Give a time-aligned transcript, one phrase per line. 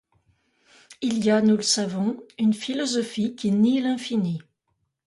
[1.03, 4.41] Il y a, nous le savons, une philosophie qui nie l'infini.